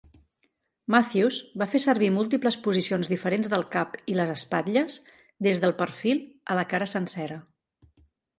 Matthews 0.93 1.35
va 1.61 1.67
fer 1.73 1.81
servir 1.83 2.09
múltiples 2.15 2.57
posicions 2.67 3.09
diferents 3.11 3.51
del 3.55 3.65
cap 3.75 3.99
i 4.13 4.17
les 4.21 4.33
espatlles, 4.37 4.97
des 5.49 5.61
del 5.67 5.77
perfil 5.83 6.25
a 6.55 6.59
la 6.63 6.65
cara 6.75 6.91
sencera. 6.97 7.39